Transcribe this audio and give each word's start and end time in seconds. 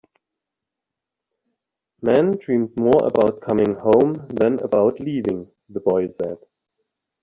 "Men 2.01 2.39
dream 2.39 2.73
more 2.75 3.05
about 3.05 3.39
coming 3.41 3.75
home 3.75 4.25
than 4.29 4.59
about 4.63 4.99
leaving," 4.99 5.51
the 5.69 5.79
boy 5.79 6.07
said. 6.09 6.39